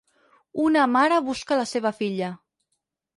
[0.61, 2.31] Una mare busca la seva filla.